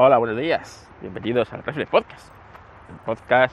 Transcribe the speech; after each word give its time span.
Hola, 0.00 0.16
buenos 0.18 0.36
días. 0.36 0.88
Bienvenidos 1.00 1.52
al 1.52 1.64
Reflex 1.64 1.90
Podcast. 1.90 2.32
El 2.88 2.94
podcast 2.98 3.52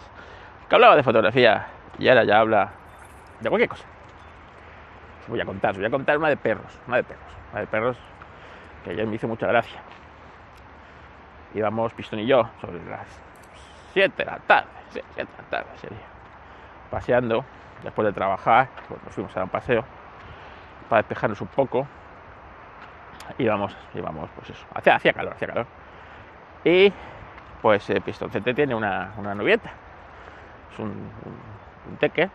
que 0.69 0.75
hablaba 0.75 0.95
de 0.95 1.01
fotografía 1.01 1.65
y 1.97 2.07
ahora 2.07 2.23
ya 2.23 2.39
habla 2.39 2.69
de 3.39 3.49
cualquier 3.49 3.67
cosa. 3.67 3.83
Os 5.23 5.29
voy 5.29 5.41
a 5.41 5.45
contar, 5.45 5.71
os 5.71 5.77
voy 5.77 5.87
a 5.87 5.89
contar 5.89 6.19
una 6.19 6.29
de 6.29 6.37
perros, 6.37 6.79
una 6.87 6.97
de 6.97 7.03
perros, 7.03 7.25
una 7.51 7.61
de 7.61 7.65
perros 7.65 7.97
que 8.83 8.91
ayer 8.91 9.07
me 9.07 9.15
hizo 9.15 9.27
mucha 9.27 9.47
gracia. 9.47 9.81
Íbamos 11.55 11.91
Pistón 11.95 12.19
y 12.19 12.27
yo 12.27 12.47
sobre 12.61 12.75
las 12.85 13.07
7 13.93 14.13
de 14.15 14.25
la 14.29 14.37
tarde, 14.37 14.69
7 14.91 15.07
de 15.15 15.23
la 15.23 15.49
tarde 15.49 15.69
sería, 15.81 15.97
paseando 16.91 17.43
después 17.81 18.05
de 18.05 18.13
trabajar, 18.13 18.69
pues 18.87 19.03
nos 19.03 19.15
fuimos 19.15 19.31
a 19.31 19.39
dar 19.39 19.43
un 19.45 19.49
paseo 19.49 19.83
para 20.89 21.01
despejarnos 21.01 21.41
un 21.41 21.47
poco. 21.47 21.87
Íbamos, 23.39 23.75
íbamos, 23.95 24.29
pues 24.35 24.51
eso, 24.51 24.63
hacía, 24.75 24.97
hacía 24.97 25.11
calor, 25.11 25.33
hacía 25.33 25.47
calor. 25.47 25.84
Y 26.65 26.91
pues 27.61 27.87
el 27.91 28.01
pistoncete 28.01 28.55
tiene 28.55 28.73
una, 28.73 29.13
una 29.17 29.35
novieta. 29.35 29.71
Es 30.73 30.79
un, 30.79 31.11
teque, 31.99 32.29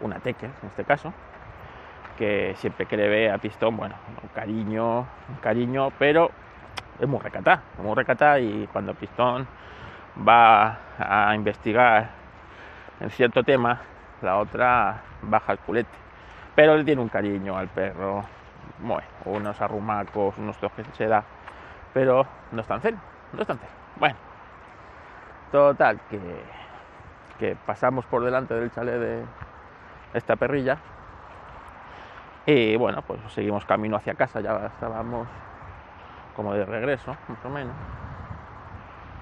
una 0.00 0.20
teque 0.20 0.46
en 0.46 0.68
este 0.68 0.84
caso, 0.84 1.12
que 2.16 2.54
siempre 2.56 2.86
que 2.86 2.96
le 2.96 3.08
ve 3.08 3.30
a 3.32 3.38
Pistón, 3.38 3.76
bueno, 3.76 3.96
un 4.22 4.28
cariño, 4.28 5.00
un 5.00 5.36
cariño, 5.40 5.90
pero 5.98 6.30
es 7.00 7.08
muy 7.08 7.18
recatá, 7.18 7.62
es 7.76 7.84
muy 7.84 7.94
recatá 7.96 8.38
y 8.38 8.68
cuando 8.72 8.94
Pistón 8.94 9.48
va 10.26 10.78
a 10.98 11.34
investigar 11.34 12.10
en 13.00 13.10
cierto 13.10 13.42
tema, 13.42 13.80
la 14.22 14.38
otra 14.38 15.02
baja 15.22 15.52
el 15.52 15.58
culete. 15.58 15.90
Pero 16.54 16.74
él 16.74 16.84
tiene 16.84 17.02
un 17.02 17.08
cariño 17.08 17.58
al 17.58 17.66
perro, 17.66 18.24
bueno, 18.78 19.06
unos 19.24 19.60
arrumacos, 19.60 20.38
unos 20.38 20.56
toques 20.58 20.86
se 20.92 21.08
da, 21.08 21.24
pero 21.92 22.24
no 22.52 22.60
es 22.60 22.68
tan 22.68 22.80
tan 23.38 23.58
cero. 23.58 23.72
Bueno, 23.96 24.16
total, 25.50 26.00
que, 26.08 26.20
que 27.38 27.56
pasamos 27.56 28.04
por 28.06 28.24
delante 28.24 28.54
del 28.54 28.70
chalet 28.70 28.98
de 28.98 29.24
esta 30.14 30.36
perrilla 30.36 30.78
y 32.46 32.76
bueno, 32.76 33.02
pues 33.02 33.20
seguimos 33.32 33.64
camino 33.64 33.96
hacia 33.96 34.14
casa, 34.14 34.40
ya 34.40 34.66
estábamos 34.66 35.28
como 36.34 36.54
de 36.54 36.64
regreso, 36.64 37.16
más 37.28 37.44
o 37.44 37.48
menos. 37.48 37.74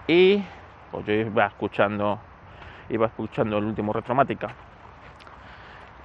Y 0.06 0.44
pues 0.90 1.04
yo 1.04 1.12
iba 1.12 1.46
escuchando, 1.46 2.18
iba 2.88 3.06
escuchando 3.06 3.58
el 3.58 3.64
último 3.64 3.92
retromática 3.92 4.48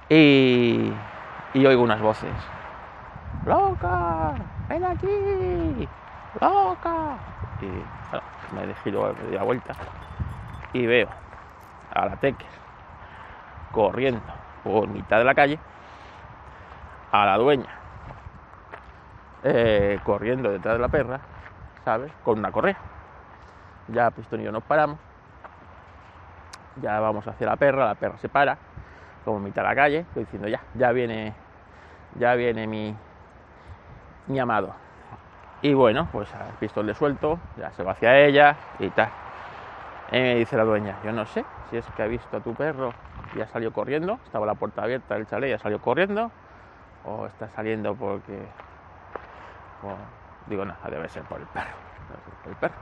y, 0.08 0.92
y 1.54 1.66
oigo 1.66 1.82
unas 1.82 2.00
voces. 2.00 2.34
¡Loca! 3.46 4.34
¡Ven 4.68 4.84
aquí! 4.84 5.88
¡Loca! 6.40 7.16
Y 7.60 7.66
bueno, 8.50 8.66
me 8.68 8.74
giro 8.84 9.12
de 9.12 9.36
la 9.36 9.42
vuelta 9.42 9.74
y 10.72 10.86
veo 10.86 11.08
a 11.94 12.06
la 12.06 12.16
Tecker 12.16 12.46
corriendo 13.72 14.20
por 14.62 14.88
mitad 14.88 15.18
de 15.18 15.24
la 15.24 15.34
calle 15.34 15.58
a 17.12 17.24
la 17.24 17.36
dueña 17.36 17.76
eh, 19.48 20.00
corriendo 20.02 20.50
detrás 20.50 20.74
de 20.74 20.80
la 20.80 20.88
perra, 20.88 21.20
¿sabes? 21.84 22.12
Con 22.24 22.38
una 22.38 22.50
correa. 22.50 22.76
Ya 23.88 24.10
Pistón 24.10 24.40
y 24.40 24.44
yo 24.44 24.50
nos 24.50 24.64
paramos. 24.64 24.98
Ya 26.82 26.98
vamos 27.00 27.26
hacia 27.26 27.46
la 27.46 27.56
perra, 27.56 27.86
la 27.86 27.94
perra 27.94 28.18
se 28.18 28.28
para, 28.28 28.58
como 29.24 29.38
mitad 29.38 29.62
de 29.62 29.68
la 29.68 29.74
calle, 29.74 29.98
estoy 30.00 30.24
diciendo 30.24 30.48
ya, 30.48 30.60
ya 30.74 30.92
viene, 30.92 31.32
ya 32.18 32.34
viene 32.34 32.66
mi, 32.66 32.94
mi 34.26 34.38
amado. 34.38 34.74
Y 35.62 35.74
bueno, 35.74 36.08
pues 36.12 36.32
al 36.34 36.52
pistón 36.60 36.86
le 36.86 36.94
suelto, 36.94 37.40
ya 37.56 37.72
se 37.72 37.82
va 37.82 37.92
hacia 37.92 38.18
ella 38.18 38.56
y 38.78 38.90
tal. 38.90 39.08
Y 40.12 40.16
me 40.16 40.34
dice 40.36 40.56
la 40.56 40.64
dueña, 40.64 40.96
yo 41.04 41.12
no 41.12 41.26
sé 41.26 41.44
si 41.70 41.76
es 41.76 41.86
que 41.96 42.02
ha 42.02 42.06
visto 42.06 42.36
a 42.36 42.40
tu 42.40 42.54
perro 42.54 42.92
y 43.34 43.40
ha 43.40 43.48
salido 43.48 43.72
corriendo, 43.72 44.20
estaba 44.24 44.46
la 44.46 44.54
puerta 44.54 44.82
abierta 44.82 45.14
del 45.14 45.26
chalet 45.26 45.50
y 45.50 45.52
ha 45.54 45.58
salido 45.58 45.80
corriendo, 45.80 46.30
o 47.04 47.26
está 47.26 47.48
saliendo 47.48 47.94
porque 47.94 48.38
o, 49.82 49.96
digo 50.46 50.64
nada, 50.64 50.78
no, 50.84 50.90
debe 50.90 51.08
ser 51.08 51.22
por 51.24 51.40
el 51.40 51.46
perro. 51.46 52.74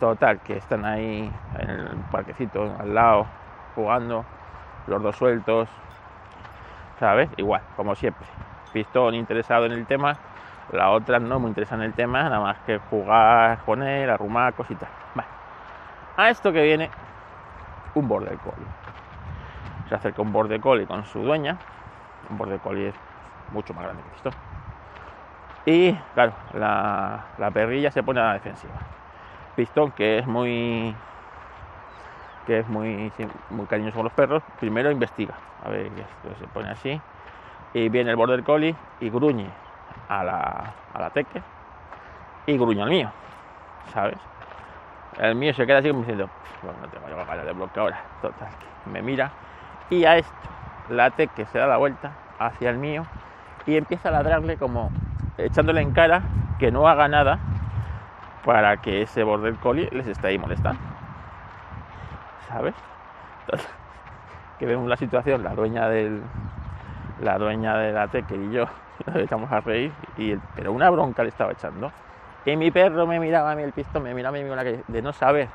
Total, 0.00 0.38
que 0.40 0.56
están 0.56 0.84
ahí 0.84 1.32
en 1.58 1.70
el 1.70 1.88
parquecito 2.12 2.72
al 2.78 2.94
lado, 2.94 3.26
jugando, 3.74 4.24
los 4.86 5.02
dos 5.02 5.16
sueltos, 5.16 5.68
¿sabes? 7.00 7.28
Igual, 7.36 7.62
como 7.76 7.94
siempre. 7.94 8.26
Pistón 8.72 9.14
interesado 9.14 9.66
en 9.66 9.72
el 9.72 9.86
tema, 9.86 10.16
la 10.72 10.90
otra 10.90 11.18
no 11.18 11.38
muy 11.38 11.48
interesada 11.48 11.82
en 11.82 11.90
el 11.90 11.94
tema, 11.94 12.24
nada 12.24 12.40
más 12.40 12.58
que 12.60 12.78
jugar 12.90 13.58
con 13.64 13.82
él, 13.82 14.08
arrumar 14.10 14.54
cositas. 14.54 14.88
Vale. 15.14 15.28
A 16.16 16.30
esto 16.30 16.52
que 16.52 16.62
viene 16.62 16.90
un 17.94 18.08
border 18.08 18.36
collie. 18.38 18.66
Se 19.88 19.94
acerca 19.94 20.20
un 20.22 20.32
border 20.32 20.60
collie 20.60 20.86
con 20.86 21.04
su 21.04 21.20
dueña. 21.20 21.58
Un 22.28 22.36
border 22.36 22.60
collie 22.60 22.88
es 22.88 22.94
mucho 23.52 23.72
más 23.72 23.84
grande 23.84 24.02
que 24.02 24.10
Pistón. 24.10 24.32
Y 25.64 25.92
claro, 26.14 26.32
la, 26.54 27.24
la 27.38 27.50
perrilla 27.50 27.90
se 27.90 28.02
pone 28.02 28.20
a 28.20 28.24
la 28.24 28.32
defensiva. 28.34 28.74
Pistón, 29.56 29.92
que 29.92 30.18
es 30.18 30.26
muy 30.26 30.94
que 32.46 32.60
es 32.60 32.68
muy, 32.68 33.12
muy 33.50 33.66
cariñoso 33.66 33.96
con 33.96 34.04
los 34.04 34.12
perros, 34.14 34.42
primero 34.58 34.90
investiga. 34.90 35.34
A 35.62 35.68
ver, 35.68 35.86
esto 35.86 36.34
se 36.38 36.46
pone 36.46 36.70
así. 36.70 36.98
Y 37.74 37.90
viene 37.90 38.10
el 38.10 38.16
border 38.16 38.42
collie 38.42 38.74
y 39.00 39.10
gruñe 39.10 39.50
a 40.08 40.24
la, 40.24 40.74
a 40.94 41.00
la 41.00 41.10
teque 41.10 41.42
y 42.46 42.56
gruñe 42.56 42.82
al 42.82 42.90
mío, 42.90 43.10
¿sabes? 43.92 44.18
El 45.18 45.34
mío 45.34 45.52
se 45.52 45.66
queda 45.66 45.78
así 45.78 45.88
como 45.88 46.00
diciendo, 46.00 46.30
bueno, 46.62 46.78
no 46.80 46.88
tengo 46.88 47.08
yo 47.08 47.16
ganas 47.16 47.44
de 47.44 47.52
bloquear 47.52 47.80
ahora. 47.80 48.00
Total, 48.22 48.48
me 48.86 49.02
mira 49.02 49.30
y 49.90 50.04
a 50.04 50.16
esto 50.16 50.32
la 50.88 51.10
teque 51.10 51.44
se 51.46 51.58
da 51.58 51.66
la 51.66 51.76
vuelta 51.76 52.12
hacia 52.38 52.70
el 52.70 52.78
mío 52.78 53.06
y 53.66 53.76
empieza 53.76 54.08
a 54.08 54.12
ladrarle 54.12 54.56
como 54.56 54.90
echándole 55.36 55.82
en 55.82 55.92
cara 55.92 56.22
que 56.58 56.70
no 56.70 56.88
haga 56.88 57.08
nada 57.08 57.38
para 58.44 58.78
que 58.78 59.02
ese 59.02 59.22
border 59.24 59.54
collie 59.56 59.88
les 59.92 60.06
esté 60.06 60.28
ahí 60.28 60.38
molestando. 60.38 60.80
¿Sabes? 62.48 62.74
Entonces, 63.44 63.68
que 64.58 64.66
vemos 64.66 64.88
la 64.88 64.96
situación, 64.96 65.44
la 65.44 65.54
dueña 65.54 65.88
del 65.88 66.22
la 67.20 67.38
dueña 67.38 67.76
de 67.76 67.92
la 67.92 68.08
teque 68.08 68.36
y 68.36 68.50
yo 68.50 68.66
nos 69.06 69.16
echamos 69.16 69.50
a 69.50 69.60
reír, 69.60 69.92
y 70.16 70.32
el, 70.32 70.40
pero 70.54 70.72
una 70.72 70.90
bronca 70.90 71.22
le 71.22 71.30
estaba 71.30 71.52
echando. 71.52 71.92
Y 72.44 72.56
mi 72.56 72.70
perro 72.70 73.06
me 73.06 73.20
miraba 73.20 73.52
a 73.52 73.54
mí 73.54 73.62
el 73.62 73.72
pistón, 73.72 74.02
me 74.02 74.14
miraba 74.14 74.38
a 74.38 74.40
mí 74.40 74.82
de 74.86 75.02
no 75.02 75.12
saber 75.12 75.48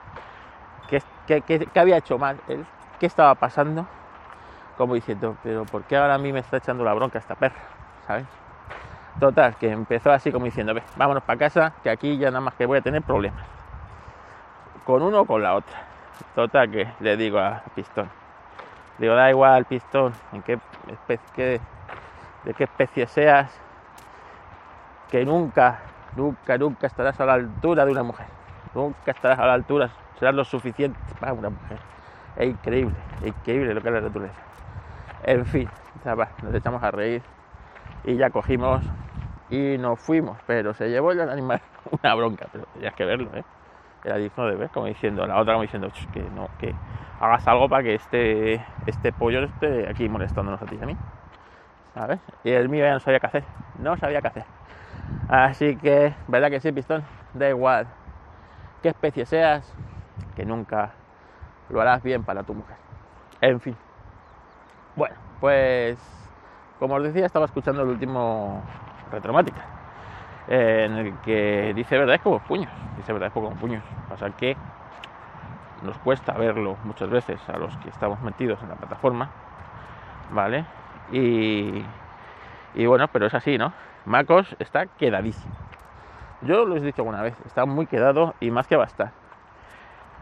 qué, 0.88 1.02
qué, 1.26 1.42
qué, 1.42 1.66
qué 1.66 1.80
había 1.80 1.98
hecho 1.98 2.18
mal 2.18 2.38
él, 2.48 2.66
qué 3.00 3.06
estaba 3.06 3.34
pasando, 3.36 3.88
como 4.78 4.94
diciendo, 4.94 5.36
pero 5.44 5.66
¿por 5.66 5.84
qué 5.84 5.98
ahora 5.98 6.16
a 6.16 6.18
mí 6.18 6.32
me 6.32 6.40
está 6.40 6.58
echando 6.58 6.84
la 6.84 6.94
bronca 6.94 7.20
esta 7.20 7.36
perra? 7.36 7.62
¿Sabes? 8.06 8.26
Total, 9.20 9.56
que 9.56 9.72
empezó 9.72 10.12
así 10.12 10.32
como 10.32 10.46
diciendo, 10.46 10.74
ve, 10.74 10.84
vámonos 10.96 11.24
para 11.24 11.38
casa, 11.38 11.74
que 11.84 11.90
aquí 11.90 12.18
ya 12.18 12.30
nada 12.30 12.42
más 12.42 12.56
que 12.56 12.66
voy 12.66 12.80
a 12.80 12.82
tener 12.82 13.02
problemas. 13.02 13.46
Con 14.86 15.02
uno 15.02 15.22
o 15.22 15.26
con 15.26 15.42
la 15.42 15.56
otra. 15.56 15.78
Total, 16.36 16.70
que 16.70 16.88
le 17.00 17.16
digo 17.16 17.40
a 17.40 17.64
Pistón. 17.76 18.23
Digo, 18.98 19.16
da 19.16 19.30
igual, 19.30 19.66
Pistón, 19.66 20.14
en 20.32 20.44
qué 20.44 20.60
especie, 20.88 21.62
de 22.44 22.54
qué 22.56 22.64
especie 22.66 23.08
seas, 23.08 23.52
que 25.10 25.26
nunca, 25.26 25.82
nunca, 26.16 26.58
nunca 26.58 26.88
estarás 26.88 27.20
a 27.20 27.26
la 27.26 27.34
altura 27.34 27.86
de 27.86 27.92
una 27.92 28.04
mujer. 28.04 28.28
Nunca 28.74 29.12
estarás 29.12 29.40
a 29.40 29.46
la 29.46 29.54
altura, 29.54 29.92
serás 30.20 30.34
lo 30.36 30.44
suficiente 30.46 31.00
para 31.20 31.34
una 31.34 31.50
mujer. 31.50 31.80
Es 32.36 32.50
increíble, 32.50 32.98
es 33.22 33.30
increíble 33.30 33.74
lo 33.74 33.82
que 33.82 33.90
es 33.90 33.94
la 33.94 34.02
naturaleza. 34.02 34.42
En 35.20 35.46
fin, 35.46 35.70
nos 36.42 36.56
echamos 36.56 36.84
a 36.84 36.92
reír 36.92 37.24
y 38.04 38.18
ya 38.18 38.32
cogimos 38.32 38.86
y 39.50 39.78
nos 39.80 40.02
fuimos, 40.02 40.40
pero 40.48 40.74
se 40.74 40.90
llevó 40.90 41.12
el 41.14 41.22
animal 41.22 41.62
una 42.04 42.16
bronca, 42.16 42.48
pero 42.52 42.66
tenías 42.68 42.94
que 42.96 43.06
verlo, 43.06 43.36
¿eh? 43.36 43.46
Era 44.04 44.18
digno 44.18 44.46
de 44.48 44.56
ver, 44.56 44.70
como 44.70 44.88
diciendo, 44.88 45.26
la 45.26 45.40
otra 45.40 45.54
como 45.54 45.64
diciendo 45.64 45.90
que 46.12 46.22
no, 46.32 46.50
que 46.58 46.76
hagas 47.20 47.48
algo 47.48 47.70
para 47.70 47.84
que 47.84 47.96
este, 47.96 48.66
este 48.86 49.12
pollo 49.14 49.44
esté 49.44 49.90
aquí 49.90 50.10
molestándonos 50.10 50.62
a 50.62 50.66
ti 50.66 50.76
y 50.80 50.84
a 50.84 50.86
mí. 50.86 50.98
¿Sabes? 51.94 52.20
Y 52.44 52.52
el 52.52 52.70
mío 52.70 52.86
ya 52.86 52.94
no 52.94 53.00
sabía 53.00 53.20
qué 53.20 53.28
hacer, 53.28 53.44
no 53.78 53.96
sabía 53.98 54.22
qué 54.22 54.28
hacer. 54.28 54.46
Así 55.28 55.78
que, 55.78 56.14
¿verdad 56.28 56.50
que 56.50 56.60
sí, 56.60 56.72
pistón? 56.72 57.04
Da 57.34 57.50
igual 57.50 57.88
qué 58.82 58.90
especie 58.90 59.26
seas, 59.26 59.74
que 60.36 60.46
nunca 60.46 60.94
lo 61.70 61.82
harás 61.82 62.04
bien 62.04 62.24
para 62.24 62.44
tu 62.44 62.54
mujer. 62.54 62.78
En 63.42 63.60
fin. 63.62 63.76
Bueno, 64.96 65.16
pues 65.40 65.98
como 66.80 66.96
os 66.96 67.04
decía, 67.04 67.26
estaba 67.26 67.46
escuchando 67.46 67.82
el 67.82 67.90
último 67.90 68.64
retromática, 69.12 69.66
eh, 70.48 70.86
en 70.86 70.94
el 70.98 71.20
que 71.22 71.74
dice 71.76 71.98
verdades 71.98 72.22
como 72.22 72.40
puños, 72.40 72.72
dice 72.98 73.14
verdades 73.14 73.34
como 73.34 73.52
puños. 73.52 73.84
Pasa 74.10 74.30
que 74.32 74.58
nos 75.82 75.98
cuesta 76.00 76.34
verlo 76.34 76.78
muchas 76.84 77.10
veces 77.10 77.40
a 77.50 77.58
los 77.58 77.76
que 77.78 77.90
estamos 77.90 78.22
metidos 78.22 78.62
en 78.64 78.70
la 78.70 78.76
plataforma, 78.76 79.30
¿vale? 80.32 80.66
Y, 81.12 81.84
y 82.76 82.86
bueno, 82.86 83.08
pero 83.10 83.28
es 83.28 83.34
así, 83.34 83.58
¿no? 83.58 83.74
Macos 84.06 84.56
está 84.60 84.86
quedadísimo. 84.88 85.54
yo 86.42 86.66
lo 86.66 86.76
he 86.78 86.82
dicho 86.82 87.02
alguna 87.02 87.22
vez, 87.22 87.36
está 87.46 87.66
muy 87.66 87.88
quedado 87.88 88.36
y 88.40 88.52
más 88.52 88.68
que 88.68 88.76
va 88.76 88.84
a 88.84 88.88
estar. 88.88 89.12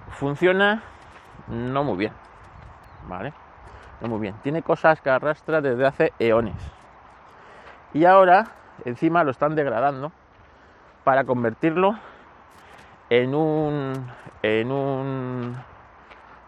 Funciona 0.09 0.83
no 1.47 1.83
muy 1.83 1.97
bien, 1.97 2.13
¿vale? 3.07 3.33
No 4.01 4.07
muy 4.07 4.19
bien. 4.19 4.35
Tiene 4.41 4.63
cosas 4.63 5.01
que 5.01 5.09
arrastra 5.09 5.61
desde 5.61 5.85
hace 5.85 6.13
eones. 6.19 6.55
Y 7.93 8.05
ahora, 8.05 8.47
encima 8.85 9.23
lo 9.23 9.31
están 9.31 9.55
degradando 9.55 10.11
para 11.03 11.23
convertirlo 11.23 11.95
en 13.09 13.35
un 13.35 13.93
en 14.43 14.71
un 14.71 15.57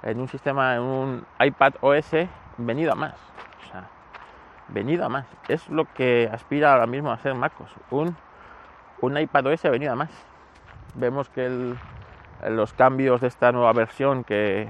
en 0.04 0.20
un 0.20 0.28
sistema, 0.28 0.76
en 0.76 0.82
un 0.82 1.26
iPad 1.40 1.74
OS 1.82 2.12
venido 2.58 2.92
a 2.92 2.96
más. 2.96 3.16
Venido 4.70 5.06
a 5.06 5.10
más. 5.10 5.26
Es 5.48 5.70
lo 5.70 5.86
que 5.94 6.30
aspira 6.32 6.74
ahora 6.74 6.88
mismo 6.88 7.12
a 7.12 7.18
ser 7.18 7.36
MacOS. 7.36 7.70
Un, 7.92 8.16
un 9.02 9.18
iPad 9.18 9.48
OS 9.48 9.64
venido 9.64 9.92
a 9.92 9.96
más. 9.96 10.10
Vemos 10.96 11.30
que 11.30 11.76
los 12.50 12.74
cambios 12.74 13.22
de 13.22 13.28
esta 13.28 13.52
nueva 13.52 13.74
versión 13.74 14.24
que, 14.24 14.70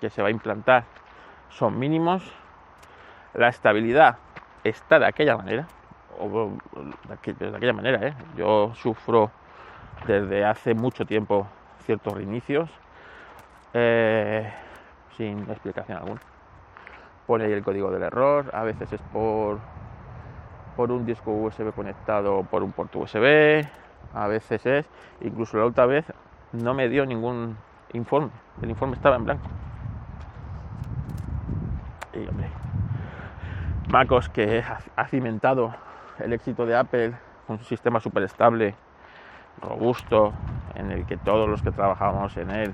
que 0.00 0.10
se 0.10 0.22
va 0.22 0.28
a 0.28 0.30
implantar 0.30 0.84
son 1.50 1.78
mínimos. 1.78 2.22
La 3.34 3.48
estabilidad 3.48 4.18
está 4.64 4.98
de 4.98 5.06
aquella 5.06 5.36
manera. 5.36 5.66
De 6.22 7.56
aquella 7.56 7.72
manera, 7.72 8.06
¿eh? 8.06 8.14
Yo 8.36 8.72
sufro 8.74 9.30
desde 10.06 10.44
hace 10.44 10.74
mucho 10.74 11.04
tiempo 11.04 11.46
ciertos 11.84 12.14
reinicios 12.14 12.70
eh, 13.74 14.52
sin 15.16 15.38
explicación 15.50 15.98
alguna. 15.98 16.20
Pone 17.26 17.44
ahí 17.44 17.52
el 17.52 17.62
código 17.62 17.90
del 17.90 18.02
error, 18.02 18.50
a 18.52 18.62
veces 18.62 18.92
es 18.92 19.00
por, 19.12 19.58
por 20.76 20.92
un 20.92 21.06
disco 21.06 21.32
USB 21.32 21.72
conectado 21.72 22.42
por 22.44 22.62
un 22.62 22.72
puerto 22.72 22.98
USB, 23.00 23.64
a 24.14 24.26
veces 24.26 24.66
es, 24.66 24.86
incluso 25.20 25.56
la 25.56 25.64
otra 25.64 25.86
vez 25.86 26.04
no 26.52 26.74
me 26.74 26.88
dio 26.88 27.06
ningún 27.06 27.56
informe, 27.92 28.30
el 28.62 28.70
informe 28.70 28.96
estaba 28.96 29.16
en 29.16 29.24
blanco. 29.24 29.48
Y 32.12 32.28
hombre, 32.28 32.48
MacOS 33.88 34.28
que 34.28 34.62
ha 34.96 35.06
cimentado 35.06 35.74
el 36.18 36.32
éxito 36.32 36.66
de 36.66 36.76
Apple 36.76 37.12
su 37.58 37.64
sistema 37.64 38.00
súper 38.00 38.22
estable, 38.24 38.74
robusto, 39.60 40.32
en 40.74 40.90
el 40.90 41.06
que 41.06 41.16
todos 41.16 41.48
los 41.48 41.62
que 41.62 41.70
trabajamos 41.70 42.36
en 42.36 42.50
él 42.50 42.72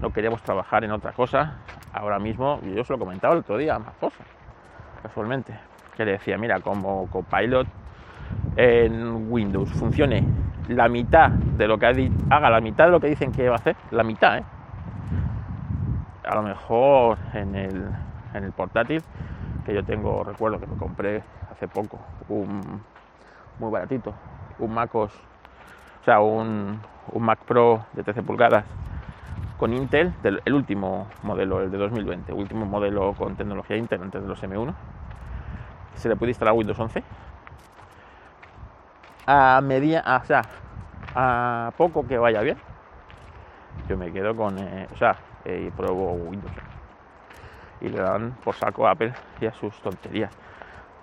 no 0.00 0.12
queríamos 0.12 0.42
trabajar 0.42 0.84
en 0.84 0.92
otra 0.92 1.12
cosa. 1.12 1.58
Ahora 1.92 2.18
mismo, 2.18 2.60
yo 2.62 2.82
os 2.82 2.90
lo 2.90 2.98
comentaba 2.98 3.34
el 3.34 3.40
otro 3.40 3.56
día, 3.56 3.78
más 3.78 3.94
cosas, 3.94 4.26
casualmente, 5.02 5.58
que 5.96 6.04
le 6.04 6.12
decía, 6.12 6.38
mira, 6.38 6.60
como 6.60 7.08
Copilot 7.08 7.66
en 8.56 9.32
Windows 9.32 9.72
funcione 9.72 10.24
la 10.68 10.88
mitad 10.88 11.30
de 11.30 11.66
lo 11.66 11.78
que 11.78 12.12
haga 12.30 12.50
la 12.50 12.60
mitad 12.60 12.84
de 12.84 12.90
lo 12.90 13.00
que 13.00 13.08
dicen 13.08 13.32
que 13.32 13.48
va 13.48 13.56
a 13.56 13.58
hacer, 13.58 13.74
la 13.90 14.04
mitad, 14.04 14.38
¿eh? 14.38 14.44
a 16.24 16.34
lo 16.34 16.42
mejor 16.42 17.16
en 17.32 17.54
el, 17.54 17.88
en 18.34 18.44
el 18.44 18.52
portátil 18.52 19.02
que 19.68 19.74
yo 19.74 19.84
tengo, 19.84 20.24
recuerdo 20.24 20.58
que 20.58 20.66
me 20.66 20.78
compré 20.78 21.22
hace 21.52 21.68
poco, 21.68 22.00
un 22.30 22.80
muy 23.58 23.70
baratito, 23.70 24.14
un 24.58 24.72
MacOS, 24.72 25.12
o 25.12 26.04
sea, 26.06 26.20
un, 26.20 26.80
un 27.12 27.22
Mac 27.22 27.40
Pro 27.40 27.84
de 27.92 28.02
13 28.02 28.22
pulgadas 28.22 28.64
con 29.58 29.74
Intel, 29.74 30.14
el 30.22 30.54
último 30.54 31.06
modelo, 31.22 31.60
el 31.60 31.70
de 31.70 31.76
2020, 31.76 32.32
último 32.32 32.64
modelo 32.64 33.12
con 33.12 33.36
tecnología 33.36 33.76
Intel 33.76 34.00
antes 34.00 34.22
de 34.22 34.28
los 34.28 34.42
M1. 34.42 34.72
Se 35.96 36.08
le 36.08 36.16
puede 36.16 36.30
instalar 36.30 36.54
Windows 36.54 36.78
11. 36.78 37.02
A 39.26 39.60
media, 39.62 40.02
o 40.22 40.24
sea, 40.24 40.46
a 41.14 41.72
poco 41.76 42.06
que 42.06 42.16
vaya 42.16 42.40
bien, 42.40 42.56
yo 43.86 43.98
me 43.98 44.10
quedo 44.12 44.34
con, 44.34 44.58
eh, 44.58 44.88
o 44.90 44.96
sea, 44.96 45.14
eh, 45.44 45.64
y 45.66 45.70
pruebo 45.70 46.12
Windows. 46.12 46.52
Y 47.80 47.88
le 47.88 47.98
dan 47.98 48.32
por 48.44 48.54
saco 48.54 48.86
a 48.86 48.92
Apple 48.92 49.12
y 49.40 49.46
a 49.46 49.52
sus 49.52 49.80
tonterías. 49.80 50.36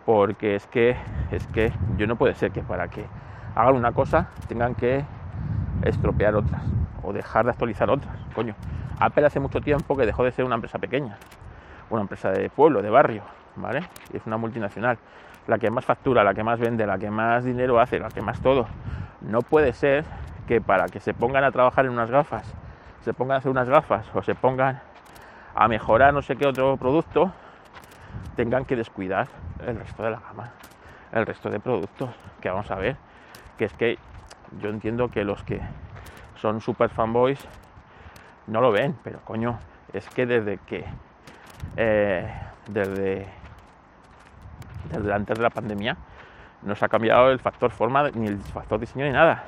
Porque 0.06 0.56
es 0.56 0.68
que, 0.68 0.95
es 1.31 1.48
que 1.48 1.72
yo 1.98 2.06
no 2.07 2.16
puede 2.16 2.36
ser 2.36 2.51
que 2.51 2.62
para 2.62 2.88
que 2.88 3.06
hagan 3.56 3.75
una 3.75 3.92
cosa 3.92 4.27
tengan 4.48 4.75
que 4.75 5.04
estropear 5.83 6.36
otras 6.36 6.62
o 7.04 7.13
dejar 7.13 7.45
de 7.45 7.51
actualizar 7.51 7.89
otras. 7.89 8.16
Coño, 8.33 8.56
Apple 9.00 9.25
hace 9.25 9.39
mucho 9.39 9.62
tiempo 9.62 9.95
que 9.95 10.06
dejó 10.06 10.24
de 10.24 10.31
ser 10.31 10.45
una 10.45 10.56
empresa 10.56 10.80
pequeña, 10.80 11.18
una 11.89 12.01
empresa 12.01 12.31
de 12.31 12.50
pueblo, 12.50 12.81
de 12.81 12.89
barrio, 12.89 13.24
¿vale? 13.56 13.81
Es 14.13 14.25
una 14.25 14.38
multinacional, 14.38 14.98
la 15.48 15.57
que 15.57 15.69
más 15.69 15.86
factura, 15.86 16.24
la 16.24 16.33
que 16.33 16.44
más 16.44 16.60
vende, 16.60 16.86
la 16.86 16.98
que 16.98 17.10
más 17.10 17.44
dinero 17.44 17.80
hace, 17.80 18.00
la 18.00 18.10
que 18.10 18.22
más 18.22 18.42
todo. 18.42 18.68
No 19.22 19.42
puede 19.42 19.74
ser 19.74 20.06
que 20.48 20.62
para 20.62 20.88
que 20.88 21.00
se 21.00 21.13
pongan 21.13 21.44
a 21.44 21.51
trabajar 21.51 21.86
en 21.86 21.92
unas 21.92 22.12
gafas, 22.12 22.54
se 23.01 23.13
pongan 23.13 23.36
a 23.36 23.38
hacer 23.39 23.51
unas 23.51 23.69
gafas 23.69 24.06
o 24.13 24.22
se 24.22 24.36
pongan 24.36 24.81
a 25.56 25.68
mejorar 25.68 26.13
no 26.13 26.22
sé 26.22 26.36
qué 26.36 26.46
otro 26.46 26.78
producto, 26.78 27.31
tengan 28.36 28.66
que 28.66 28.75
descuidar 28.75 29.28
el 29.66 29.78
resto 29.78 30.04
de 30.04 30.12
la 30.12 30.19
gama, 30.19 30.52
el 31.12 31.25
resto 31.25 31.50
de 31.50 31.60
productos 31.60 32.10
que 32.42 32.50
vamos 32.50 32.69
a 32.69 32.75
ver, 32.75 32.98
que 33.57 33.66
es 33.66 33.74
que 33.74 33.98
yo 34.60 34.69
entiendo 34.69 35.10
que 35.10 35.24
los 35.24 35.42
que 35.44 35.62
son 36.36 36.62
super 36.62 36.90
fanboys 36.90 37.40
no 38.48 38.62
lo 38.62 38.72
ven, 38.72 38.98
pero 39.04 39.19
coño, 39.22 39.57
es 39.94 40.07
que 40.10 40.25
desde 40.25 40.57
que 40.60 40.86
eh, 41.78 42.31
desde, 42.68 43.25
desde 44.92 45.13
antes 45.13 45.38
de 45.38 45.44
la 45.44 45.50
pandemia 45.50 45.98
no 46.63 46.75
se 46.75 46.86
ha 46.86 46.90
cambiado 46.90 47.31
el 47.31 47.40
factor 47.40 47.72
forma 47.72 48.10
ni 48.12 48.28
el 48.28 48.40
factor 48.40 48.80
diseño 48.80 49.06
ni 49.06 49.12
nada 49.12 49.46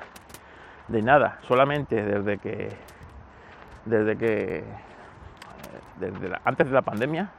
de 0.88 1.02
nada 1.02 1.40
solamente 1.42 2.02
desde 2.02 2.38
que 2.38 2.70
desde 3.86 4.18
que 4.18 4.64
antes 6.44 6.68
de 6.68 6.74
la 6.74 6.82
pandemia 6.82 7.30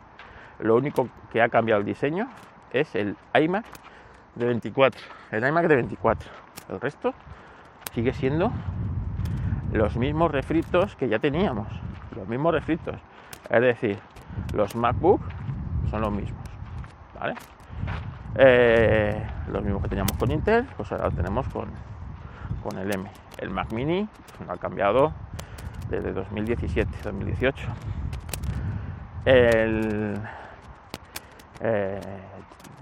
lo 0.60 0.76
único 0.76 1.08
que 1.32 1.42
ha 1.42 1.48
cambiado 1.48 1.80
el 1.80 1.86
diseño 1.86 2.28
es 2.72 2.94
el 2.94 3.16
iMac 3.34 3.64
de 4.34 4.46
24 4.46 5.00
el 5.32 5.46
iMac 5.46 5.66
de 5.66 5.76
24 5.76 6.30
el 6.70 6.80
resto 6.80 7.14
sigue 7.94 8.12
siendo 8.12 8.52
los 9.72 9.96
mismos 9.96 10.30
refritos 10.30 10.96
que 10.96 11.08
ya 11.08 11.18
teníamos, 11.18 11.68
los 12.16 12.28
mismos 12.28 12.54
refritos. 12.54 12.96
Es 13.50 13.60
decir, 13.60 13.98
los 14.54 14.74
MacBook 14.76 15.20
son 15.90 16.02
los 16.02 16.12
mismos. 16.12 16.42
Eh, 18.34 19.26
los 19.50 19.62
mismos 19.62 19.82
que 19.82 19.88
teníamos 19.88 20.12
con 20.12 20.30
Intel, 20.30 20.64
pues 20.76 20.92
ahora 20.92 21.10
tenemos 21.10 21.48
con, 21.48 21.68
con 22.62 22.78
el 22.78 22.94
M. 22.94 23.10
El 23.38 23.50
Mac 23.50 23.72
Mini 23.72 24.08
no 24.46 24.52
ha 24.52 24.56
cambiado 24.56 25.12
desde 25.90 26.12
2017, 26.12 26.90
2018. 27.02 27.68
El, 29.28 30.18
eh, 31.60 32.00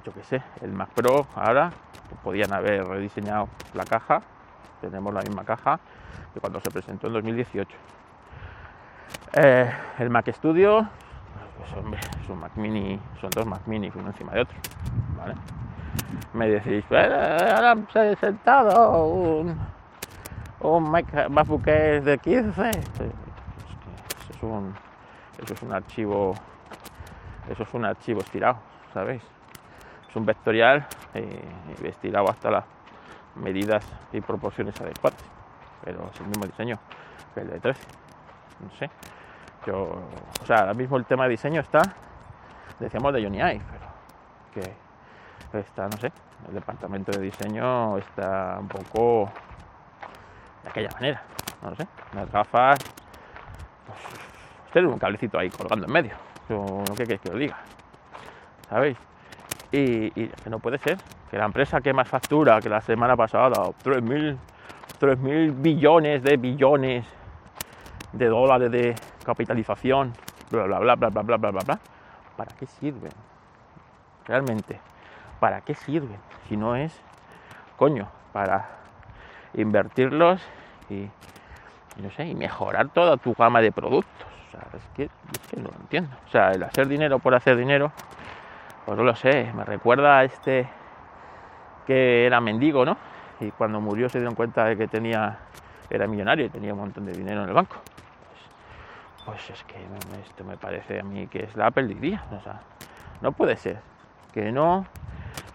yo 0.04 0.12
qué 0.14 0.22
sé, 0.22 0.42
el 0.60 0.70
Mac 0.70 0.90
Pro 0.94 1.26
ahora 1.34 1.72
podían 2.22 2.52
haber 2.52 2.86
rediseñado 2.86 3.48
la 3.74 3.82
caja, 3.82 4.22
tenemos 4.80 5.12
la 5.12 5.22
misma 5.22 5.42
caja, 5.42 5.80
cuando 6.40 6.60
se 6.60 6.70
presentó 6.70 7.08
en 7.08 7.14
2018. 7.14 7.76
Eh, 9.42 9.72
el 9.98 10.08
Mac 10.08 10.30
Studio, 10.32 10.88
pues, 11.58 12.00
es 12.22 12.28
Mac 12.28 12.52
Mini, 12.54 13.00
son 13.20 13.30
dos 13.30 13.44
Mac 13.44 13.62
Mini 13.66 13.90
uno 13.92 14.06
encima 14.10 14.30
de 14.30 14.42
otro. 14.42 14.56
Me 16.32 16.48
decís, 16.48 16.84
ahora 16.92 17.74
se 17.92 17.98
ha 17.98 18.16
sentado 18.18 19.04
un, 19.04 19.58
un 20.60 20.90
Mac, 20.92 21.28
MacBook 21.28 21.64
de 21.64 22.18
15. 22.22 22.70
eso, 22.70 23.04
es 24.30 24.42
un, 24.42 24.85
eso 25.42 25.54
es 25.54 25.62
un 25.62 25.72
archivo, 25.72 26.34
eso 27.48 27.62
es 27.62 27.74
un 27.74 27.84
archivo 27.84 28.20
estirado, 28.20 28.58
¿sabéis? 28.92 29.22
Es 30.08 30.16
un 30.16 30.26
vectorial 30.26 30.86
eh, 31.14 31.42
estirado 31.84 32.28
hasta 32.30 32.50
las 32.50 32.64
medidas 33.34 33.84
y 34.12 34.20
proporciones 34.20 34.80
adecuadas 34.80 35.36
pero 35.86 36.10
es 36.12 36.20
el 36.20 36.26
mismo 36.26 36.46
diseño 36.46 36.78
que 37.32 37.40
el 37.40 37.48
de 37.48 37.60
13. 37.60 37.80
No 38.60 38.70
sé. 38.76 38.90
Yo, 39.66 40.02
o 40.42 40.46
sea, 40.46 40.58
ahora 40.58 40.74
mismo 40.74 40.96
el 40.96 41.04
tema 41.04 41.24
de 41.24 41.30
diseño 41.30 41.60
está, 41.60 41.80
decíamos 42.80 43.12
de 43.12 43.22
Johnny 43.22 43.38
Ive, 43.38 43.62
pero 43.70 44.66
que 45.52 45.58
está, 45.58 45.88
no 45.88 45.96
sé, 45.98 46.12
el 46.48 46.54
departamento 46.54 47.12
de 47.12 47.20
diseño 47.20 47.98
está 47.98 48.58
un 48.60 48.68
poco 48.68 49.30
de 50.62 50.70
aquella 50.70 50.90
manera, 50.94 51.22
no 51.62 51.74
sé, 51.74 51.86
las 52.14 52.30
gafas, 52.30 52.78
un 54.85 54.99
cablecito 54.99 55.38
ahí 55.38 55.49
colgando 55.49 55.87
en 55.87 55.92
medio, 55.92 56.12
no 56.49 56.85
qué 56.97 57.04
queréis 57.04 57.21
que 57.21 57.30
lo 57.30 57.38
diga, 57.38 57.59
¿sabéis? 58.68 58.99
Y, 59.73 60.06
y 60.21 60.30
no 60.50 60.59
puede 60.59 60.78
ser 60.78 60.99
que 61.30 61.38
la 61.38 61.45
empresa 61.45 61.80
que 61.80 61.92
más 61.92 62.09
factura 62.09 62.61
que 62.61 62.68
la 62.68 62.80
semana 62.80 63.16
pasada, 63.16 63.54
3.000 63.85 64.37
3 64.99 65.18
mil 65.18 65.52
billones 65.52 66.23
de 66.23 66.37
billones 66.37 67.04
de 68.12 68.26
dólares 68.26 68.71
de 68.71 68.95
capitalización, 69.25 70.12
bla, 70.50 70.64
bla, 70.64 70.78
bla, 70.78 70.95
bla, 70.95 71.09
bla, 71.11 71.23
bla, 71.23 71.37
bla, 71.37 71.50
bla, 71.50 71.78
¿Para 72.37 72.54
qué 72.56 72.66
sirven? 72.66 73.12
Realmente, 74.26 74.80
¿para 75.38 75.61
qué 75.61 75.75
sirven? 75.75 76.18
Si 76.49 76.56
no 76.56 76.76
es, 76.76 76.99
coño, 77.76 78.09
para 78.33 78.68
invertirlos 79.54 80.40
y, 80.88 81.09
no 82.00 82.11
sé, 82.11 82.26
y 82.26 82.35
mejorar 82.35 82.88
toda 82.88 83.16
tu 83.16 83.35
gama 83.35 83.61
de 83.61 83.73
productos. 83.73 84.15
Es 84.75 84.82
que, 84.94 85.10
no 85.56 85.70
lo 85.70 85.76
entiendo. 85.80 86.16
O 86.26 86.30
sea, 86.30 86.50
el 86.50 86.62
hacer 86.62 86.88
dinero 86.88 87.18
por 87.18 87.34
hacer 87.34 87.56
dinero, 87.56 87.92
pues 88.84 88.96
no 88.96 89.04
lo 89.04 89.14
sé, 89.14 89.50
me 89.54 89.64
recuerda 89.64 90.18
a 90.18 90.25
este 90.25 90.68
que 91.86 92.26
era 92.26 92.40
mendigo, 92.40 92.84
¿no? 92.84 92.96
Y 93.40 93.50
cuando 93.52 93.80
murió 93.80 94.08
se 94.08 94.18
dieron 94.18 94.34
cuenta 94.34 94.64
de 94.64 94.76
que 94.76 94.88
tenía, 94.88 95.38
era 95.88 96.06
millonario 96.06 96.46
y 96.46 96.48
tenía 96.48 96.72
un 96.72 96.80
montón 96.80 97.06
de 97.06 97.12
dinero 97.12 97.42
en 97.42 97.48
el 97.48 97.54
banco. 97.54 97.76
Pues, 99.25 99.38
pues 99.38 99.50
es 99.50 99.64
que 99.64 99.76
esto 100.22 100.44
me 100.44 100.56
parece 100.56 101.00
a 101.00 101.02
mí 101.02 101.26
que 101.28 101.44
es 101.44 101.56
la 101.56 101.70
día. 101.70 102.25
O 102.32 102.40
sea, 102.40 102.60
no 103.20 103.32
puede 103.32 103.56
ser. 103.56 103.78
Que 104.32 104.52
no, 104.52 104.86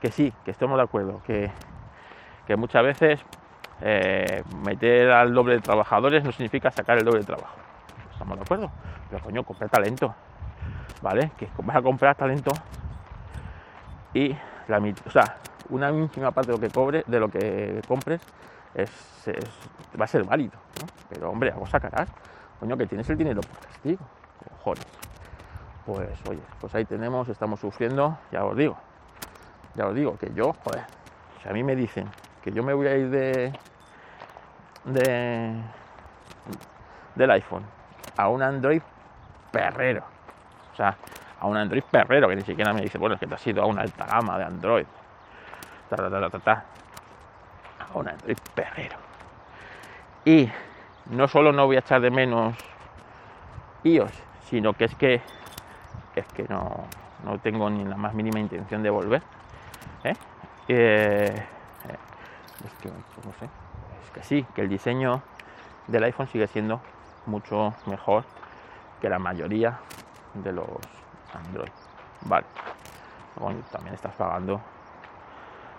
que 0.02 0.12
sí, 0.12 0.34
que 0.44 0.52
estemos 0.52 0.78
de 0.78 0.84
acuerdo, 0.84 1.22
que, 1.26 1.52
que 2.48 2.56
muchas 2.56 2.84
veces 2.84 3.24
eh, 3.82 4.44
meter 4.64 5.12
al 5.12 5.34
doble 5.34 5.56
de 5.56 5.62
trabajadores 5.62 6.24
no 6.24 6.32
significa 6.32 6.72
sacar 6.72 6.98
el 6.98 7.06
doble 7.06 7.20
de 7.20 7.26
trabajo. 7.26 7.58
¿Estamos 8.22 8.38
de 8.38 8.44
acuerdo? 8.44 8.72
Pero 9.10 9.24
coño, 9.24 9.44
comprar 9.44 9.68
talento. 9.72 10.14
¿Vale? 11.02 11.32
Que 11.40 11.50
vas 11.64 11.76
a 11.76 11.82
comprar 11.82 12.16
talento 12.16 12.52
y 14.14 14.36
la 14.68 14.78
o 14.78 15.10
sea, 15.10 15.38
una 15.70 15.92
mínima 15.92 16.30
parte 16.30 16.52
de 16.52 16.58
lo 16.58 16.62
que 16.62 16.70
cobre, 16.70 17.04
de 17.08 17.20
lo 17.20 17.30
que 17.30 17.82
compres, 17.88 18.22
es, 18.76 18.92
va 20.00 20.06
a 20.06 20.08
ser 20.08 20.24
válido. 20.24 20.54
Pero 21.10 21.32
hombre, 21.32 21.50
algo 21.50 21.66
sacarás. 21.66 22.10
Coño, 22.60 22.78
que 22.78 22.86
tienes 22.86 23.10
el 23.10 23.18
dinero 23.18 23.42
por 23.42 23.58
castigo. 23.58 24.06
Cojones. 24.58 24.86
Pues 25.88 26.20
oye, 26.30 26.42
pues 26.60 26.76
ahí 26.76 26.86
tenemos, 26.86 27.28
estamos 27.28 27.60
sufriendo, 27.60 28.20
ya 28.32 28.46
os 28.46 28.56
digo. 28.56 28.78
Ya 29.74 29.88
os 29.88 29.96
digo 29.96 30.16
que 30.20 30.32
yo, 30.36 30.54
joder, 30.64 30.86
si 31.42 31.50
a 31.50 31.54
mí 31.54 31.64
me 31.64 31.76
dicen 31.76 32.08
que 32.44 32.52
yo 32.52 32.62
me 32.62 32.74
voy 32.76 32.86
a 32.86 32.96
ir 32.98 33.10
de, 33.10 33.52
de 34.86 35.56
del 37.16 37.32
iPhone 37.32 37.81
a 38.18 38.28
un 38.30 38.42
Android 38.42 38.82
perrero. 39.52 40.04
O 40.74 40.76
sea, 40.76 40.96
a 41.40 41.48
un 41.48 41.58
Android 41.58 41.84
perrero, 41.90 42.28
que 42.28 42.36
ni 42.36 42.42
siquiera 42.44 42.74
me 42.74 42.82
dice, 42.82 42.98
bueno, 42.98 43.16
es 43.16 43.20
que 43.20 43.28
te 43.28 43.36
has 43.36 43.48
ido 43.48 43.64
a 43.64 43.66
una 43.66 43.82
alta 43.82 44.06
gama 44.06 44.38
de 44.38 44.46
Android. 44.46 44.86
Ta, 45.90 45.98
ta, 45.98 46.40
ta, 46.40 46.66
a 47.80 47.98
un 47.98 48.08
Android 48.08 48.38
perrero. 48.54 48.98
Y 50.24 50.50
no 51.10 51.28
solo 51.28 51.52
no 51.52 51.66
voy 51.66 51.78
a 51.78 51.80
echar 51.80 52.00
de 52.02 52.12
menos 52.12 52.56
iOS, 53.84 54.12
sino 54.44 54.74
que 54.74 54.86
es 54.86 54.96
que 54.96 55.22
es 56.16 56.26
que 56.34 56.44
no, 56.48 56.86
no 57.24 57.40
tengo 57.40 57.70
ni 57.70 57.86
la 57.86 57.96
más 57.96 58.14
mínima 58.14 58.40
intención 58.40 58.84
de 58.84 58.90
volver. 58.90 59.22
¿eh? 60.04 60.14
Eh, 60.68 61.46
es 62.66 62.74
que 62.76 62.90
no 62.90 63.34
sé, 63.40 63.46
es 64.04 64.12
que 64.14 64.24
sí, 64.24 64.46
que 64.54 64.62
el 64.62 64.70
diseño 64.70 65.22
del 65.88 66.04
iPhone 66.04 66.28
sigue 66.28 66.48
siendo 66.48 66.82
mucho 67.26 67.74
mejor 67.86 68.24
que 69.00 69.10
la 69.10 69.20
mayoría 69.20 69.80
de 70.34 70.52
los 70.52 70.68
Android. 71.34 71.72
Vale. 72.22 72.46
también 73.72 73.96
estás 73.96 74.14
pagando 74.16 74.62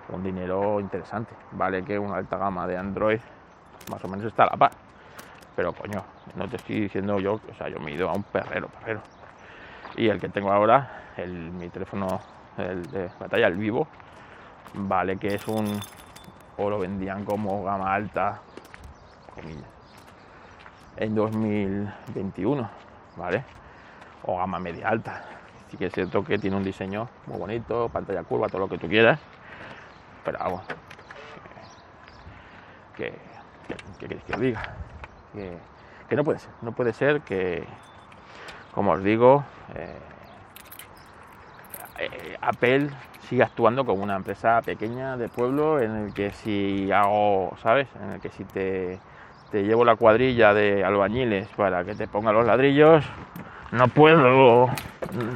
un 0.09 0.23
dinero 0.23 0.81
interesante. 0.81 1.35
Vale 1.53 1.85
que 1.85 1.99
una 1.99 2.17
alta 2.17 2.37
gama 2.37 2.67
de 2.67 2.77
Android 2.77 3.21
más 3.91 4.05
o 4.05 4.09
menos 4.09 4.27
está 4.27 4.45
a 4.45 4.47
la 4.47 4.57
par. 4.57 4.73
Pero 5.55 5.73
coño, 5.73 6.03
no 6.35 6.49
te 6.49 6.57
estoy 6.57 6.81
diciendo 6.81 7.19
yo, 7.19 7.35
o 7.35 7.55
sea, 7.57 7.69
yo 7.69 7.79
me 7.79 7.91
he 7.91 7.95
ido 7.95 8.09
a 8.09 8.13
un 8.13 8.23
perrero, 8.23 8.69
perrero. 8.69 9.03
Y 9.97 10.09
el 10.09 10.19
que 10.19 10.29
tengo 10.29 10.51
ahora, 10.51 11.03
mi 11.27 11.69
teléfono 11.69 12.21
el 12.57 12.83
de 12.91 13.11
batalla, 13.19 13.47
el 13.47 13.57
vivo, 13.57 13.87
vale 14.75 15.17
que 15.19 15.35
es 15.35 15.47
un, 15.49 15.79
o 16.57 16.71
lo 16.71 16.79
vendían 16.79 17.25
como 17.25 17.63
gama 17.63 17.95
alta, 17.95 18.41
en 20.97 21.15
2021, 21.15 22.71
¿vale? 23.17 23.45
O 24.25 24.37
gama 24.37 24.59
media 24.59 24.89
alta. 24.89 25.25
Sí 25.71 25.77
que 25.77 25.87
es 25.87 25.93
cierto 25.93 26.23
que 26.23 26.39
tiene 26.39 26.57
un 26.57 26.65
diseño 26.65 27.09
muy 27.27 27.39
bonito, 27.39 27.89
pantalla 27.89 28.23
curva, 28.25 28.49
todo 28.49 28.61
lo 28.61 28.69
que 28.69 28.79
tú 28.79 28.89
quieras, 28.89 29.19
pero 30.25 30.39
vamos, 30.39 30.63
que, 32.97 33.13
que, 33.99 34.07
que, 34.07 34.17
que 34.17 34.37
diga, 34.39 34.63
que, 36.09 36.17
no 36.17 36.25
puede 36.25 36.39
ser, 36.39 36.51
no 36.61 36.73
puede 36.73 36.93
ser 36.93 37.23
que, 37.23 37.65
como 38.75 38.93
os 38.93 39.03
digo, 39.03 39.45
eh, 39.75 39.99
eh, 41.99 42.37
Apple 42.41 42.91
sigue 43.29 43.43
actuando 43.43 43.85
como 43.85 44.03
una 44.03 44.17
empresa 44.17 44.61
pequeña 44.63 45.17
de 45.17 45.29
pueblo 45.29 45.81
en 45.81 45.97
el 45.97 46.15
que 46.15 46.33
si 46.33 46.93
hago, 46.93 47.57
¿sabes? 47.63 47.89
En 48.03 48.13
el 48.13 48.21
que 48.21 48.29
si 48.29 48.45
te, 48.45 48.99
te 49.53 49.63
llevo 49.63 49.85
la 49.85 49.97
cuadrilla 49.97 50.55
de 50.55 50.83
albañiles 50.83 51.47
para 51.49 51.85
que 51.85 51.95
te 51.95 52.09
ponga 52.09 52.33
los 52.33 52.47
ladrillos, 52.47 53.05
no 53.71 53.87
puedo. 53.89 54.71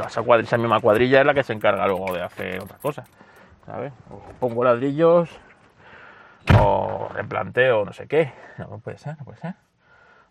Esa, 0.07 0.23
cuadrilla, 0.23 0.49
esa 0.49 0.57
misma 0.57 0.81
cuadrilla 0.81 1.21
es 1.21 1.27
la 1.27 1.35
que 1.35 1.43
se 1.43 1.53
encarga 1.53 1.87
luego 1.87 2.15
de 2.15 2.23
hacer 2.23 2.61
otras 2.61 2.81
cosas, 2.81 3.07
¿sabes? 3.67 3.93
O 4.11 4.23
pongo 4.41 4.65
ladrillos 4.65 5.29
o 6.59 7.11
replanteo 7.13 7.85
no 7.85 7.93
sé 7.93 8.09
qué. 8.09 8.33
No, 8.57 8.79
puede 8.79 8.97
ser, 8.97 9.19
no 9.19 9.25
puede 9.27 9.39
ser. 9.39 9.55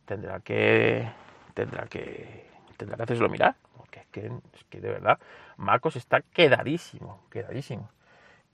Tendrá 0.05 0.39
que 0.39 1.07
tendrá 1.53 1.85
que 1.85 2.49
tendrá 2.77 2.97
que 2.97 3.03
hacerlo 3.03 3.29
mirar, 3.29 3.55
porque 3.77 3.99
es 3.99 4.07
que, 4.07 4.25
es 4.25 4.63
que 4.67 4.81
de 4.81 4.89
verdad 4.89 5.19
Marcos 5.57 5.95
está 5.95 6.21
quedadísimo, 6.21 7.21
quedadísimo. 7.29 7.87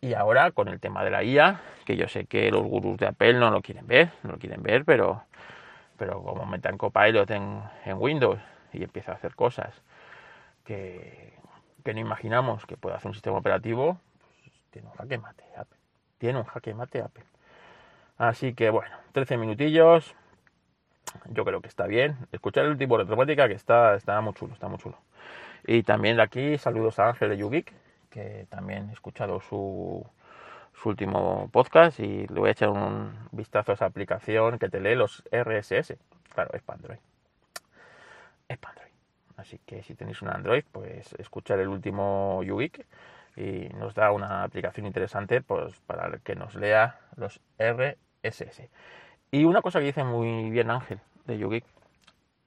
Y 0.01 0.15
ahora 0.15 0.49
con 0.49 0.67
el 0.67 0.79
tema 0.79 1.03
de 1.03 1.11
la 1.11 1.23
IA, 1.23 1.61
que 1.85 1.95
yo 1.95 2.07
sé 2.07 2.25
que 2.25 2.49
los 2.49 2.63
gurús 2.63 2.97
de 2.97 3.05
Apple 3.05 3.35
no 3.35 3.51
lo 3.51 3.61
quieren 3.61 3.85
ver, 3.85 4.09
no 4.23 4.31
lo 4.31 4.39
quieren 4.39 4.63
ver, 4.63 4.83
pero, 4.83 5.23
pero 5.95 6.23
como 6.23 6.43
metan 6.47 6.77
Copilot 6.79 7.29
en, 7.29 7.61
en 7.85 7.97
Windows 7.99 8.39
y 8.73 8.83
empieza 8.83 9.11
a 9.11 9.15
hacer 9.15 9.35
cosas 9.35 9.83
que, 10.63 11.33
que 11.83 11.93
no 11.93 11.99
imaginamos 11.99 12.65
que 12.65 12.77
pueda 12.77 12.95
hacer 12.95 13.09
un 13.09 13.13
sistema 13.13 13.37
operativo, 13.37 13.99
pues 14.19 14.51
tiene 14.71 14.87
un 14.87 14.95
jaque 14.95 15.19
mate 15.19 15.43
Apple. 15.55 15.77
Tiene 16.17 16.39
un 16.39 16.45
jaque 16.45 16.73
mate 16.73 17.01
Apple. 17.01 17.23
Así 18.17 18.53
que 18.55 18.71
bueno, 18.71 18.95
13 19.11 19.37
minutillos. 19.37 20.15
Yo 21.25 21.43
creo 21.45 21.61
que 21.61 21.67
está 21.67 21.85
bien. 21.85 22.17
Escuchar 22.31 22.65
el 22.65 22.71
último 22.71 22.97
retromática 22.97 23.47
que 23.47 23.53
está, 23.53 23.95
está 23.95 24.19
muy 24.21 24.33
chulo, 24.33 24.53
está 24.53 24.67
muy 24.67 24.79
chulo. 24.79 24.97
Y 25.67 25.83
también 25.83 26.15
de 26.17 26.23
aquí 26.23 26.57
saludos 26.57 26.97
a 26.99 27.09
Ángel 27.09 27.29
de 27.29 27.37
Yubik, 27.37 27.71
que 28.11 28.45
también 28.49 28.89
he 28.89 28.93
escuchado 28.93 29.39
su, 29.41 30.05
su 30.73 30.89
último 30.89 31.49
podcast 31.51 31.99
y 31.99 32.27
le 32.27 32.39
voy 32.39 32.49
a 32.49 32.51
echar 32.51 32.69
un 32.69 33.27
vistazo 33.31 33.71
a 33.71 33.75
esa 33.75 33.85
aplicación 33.85 34.59
que 34.59 34.69
te 34.69 34.79
lee 34.79 34.95
los 34.95 35.23
RSS. 35.31 35.97
Claro, 36.33 36.51
es 36.53 36.61
para 36.61 36.77
Android. 36.77 36.99
Es 38.47 38.57
para 38.59 38.73
Android. 38.73 38.91
Así 39.37 39.59
que 39.65 39.81
si 39.81 39.95
tenéis 39.95 40.21
un 40.21 40.29
Android, 40.29 40.63
pues 40.71 41.13
escuchar 41.13 41.59
el 41.59 41.69
último 41.69 42.43
Yubik 42.43 42.85
y 43.35 43.69
nos 43.69 43.95
da 43.95 44.11
una 44.11 44.43
aplicación 44.43 44.85
interesante 44.85 45.41
pues, 45.41 45.79
para 45.87 46.11
que 46.19 46.35
nos 46.35 46.53
lea 46.55 46.99
los 47.15 47.41
RSS. 47.57 48.69
Y 49.31 49.45
una 49.45 49.61
cosa 49.61 49.79
que 49.79 49.85
dice 49.85 50.03
muy 50.03 50.49
bien 50.49 50.69
Ángel 50.69 50.99
de 51.25 51.37
Yubik 51.37 51.65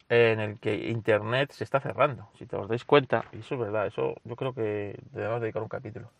en 0.08 0.40
el 0.40 0.58
que 0.60 0.74
Internet 0.90 1.52
se 1.52 1.64
está 1.64 1.80
cerrando. 1.80 2.28
Si 2.38 2.46
te 2.46 2.56
os 2.56 2.68
dais 2.68 2.84
cuenta, 2.84 3.24
y 3.32 3.38
eso 3.38 3.54
es 3.54 3.60
verdad, 3.60 3.86
eso 3.86 4.14
yo 4.24 4.36
creo 4.36 4.54
que 4.54 4.98
debemos 5.12 5.40
dedicar 5.40 5.62
un 5.62 5.68
capítulo. 5.68 6.10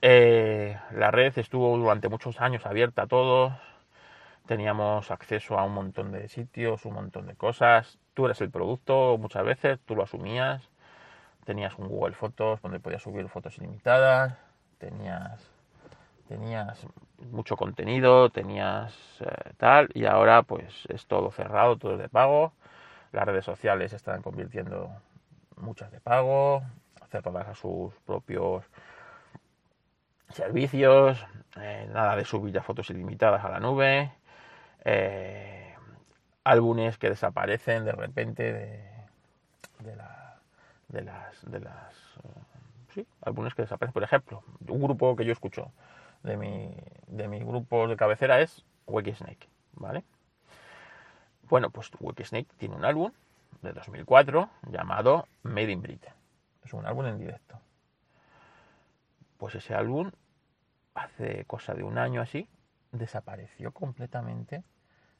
Eh, 0.00 0.78
la 0.92 1.10
red 1.10 1.36
estuvo 1.38 1.76
durante 1.76 2.08
muchos 2.08 2.40
años 2.40 2.66
abierta 2.66 3.02
a 3.02 3.06
todos, 3.06 3.52
teníamos 4.46 5.10
acceso 5.10 5.58
a 5.58 5.64
un 5.64 5.74
montón 5.74 6.12
de 6.12 6.28
sitios, 6.28 6.84
un 6.84 6.94
montón 6.94 7.26
de 7.26 7.34
cosas. 7.34 7.98
Tú 8.14 8.26
eres 8.26 8.40
el 8.40 8.50
producto 8.50 9.18
muchas 9.18 9.44
veces, 9.44 9.78
tú 9.84 9.94
lo 9.96 10.04
asumías. 10.04 10.68
Tenías 11.44 11.78
un 11.78 11.88
Google 11.88 12.14
Fotos 12.14 12.60
donde 12.62 12.78
podías 12.78 13.02
subir 13.02 13.26
fotos 13.28 13.56
ilimitadas, 13.56 14.36
tenías 14.78 15.50
tenías 16.28 16.86
mucho 17.30 17.56
contenido, 17.56 18.30
tenías 18.30 18.94
eh, 19.20 19.52
tal, 19.56 19.88
y 19.94 20.04
ahora 20.04 20.42
pues 20.42 20.84
es 20.88 21.06
todo 21.06 21.30
cerrado, 21.30 21.76
todo 21.78 21.94
es 21.94 21.98
de 21.98 22.08
pago. 22.08 22.52
Las 23.12 23.24
redes 23.24 23.44
sociales 23.44 23.90
se 23.90 23.96
están 23.96 24.22
convirtiendo 24.22 24.90
muchas 25.56 25.90
de 25.90 26.00
pago, 26.00 26.62
cerradas 27.10 27.48
a 27.48 27.54
sus 27.54 27.94
propios 28.06 28.64
servicios, 30.28 31.26
eh, 31.56 31.88
nada 31.92 32.14
de 32.14 32.24
subir 32.24 32.52
ya 32.52 32.62
fotos 32.62 32.90
ilimitadas 32.90 33.42
a 33.44 33.48
la 33.48 33.60
nube, 33.60 34.12
eh, 34.84 35.74
álbumes 36.44 36.98
que 36.98 37.08
desaparecen 37.08 37.86
de 37.86 37.92
repente 37.92 38.52
de, 38.52 38.88
de, 39.80 39.96
de 40.88 41.02
las, 41.02 41.50
de 41.50 41.60
las 41.60 41.94
sí, 42.94 43.06
álbumes 43.22 43.54
que 43.54 43.62
desaparecen. 43.62 43.94
Por 43.94 44.02
ejemplo, 44.02 44.42
un 44.68 44.82
grupo 44.82 45.16
que 45.16 45.24
yo 45.24 45.32
escucho, 45.32 45.72
de 46.22 46.36
mi, 46.36 46.74
de 47.06 47.28
mi 47.28 47.40
grupo 47.40 47.88
de 47.88 47.96
cabecera 47.96 48.40
es 48.40 48.64
Snake, 48.86 49.48
¿vale? 49.72 50.04
Bueno, 51.48 51.70
pues 51.70 51.90
Snake 52.24 52.48
tiene 52.58 52.74
un 52.74 52.84
álbum 52.84 53.12
de 53.62 53.72
2004 53.72 54.50
llamado 54.70 55.26
Made 55.42 55.72
in 55.72 55.82
Britain. 55.82 56.14
Es 56.64 56.72
un 56.72 56.86
álbum 56.86 57.06
en 57.06 57.18
directo. 57.18 57.60
Pues 59.38 59.54
ese 59.54 59.74
álbum, 59.74 60.10
hace 60.94 61.44
cosa 61.46 61.74
de 61.74 61.84
un 61.84 61.96
año 61.98 62.20
así, 62.20 62.48
desapareció 62.92 63.72
completamente 63.72 64.62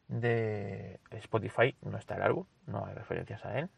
de 0.08 1.00
Spotify, 1.10 1.74
no 1.82 1.98
está 1.98 2.16
el 2.16 2.22
álbum, 2.22 2.46
no 2.66 2.84
hay 2.86 2.94
referencias 2.94 3.44
a 3.44 3.58
él. 3.58 3.68